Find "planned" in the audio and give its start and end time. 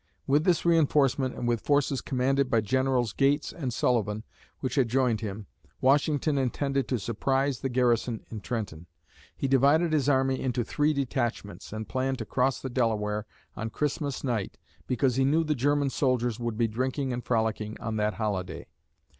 11.87-12.17